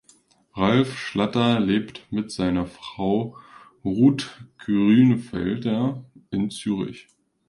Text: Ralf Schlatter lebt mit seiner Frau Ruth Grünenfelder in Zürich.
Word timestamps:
Ralf 0.53 0.97
Schlatter 0.97 1.59
lebt 1.59 2.11
mit 2.11 2.31
seiner 2.31 2.65
Frau 2.65 3.37
Ruth 3.85 4.47
Grünenfelder 4.57 6.03
in 6.31 6.49
Zürich. 6.49 7.09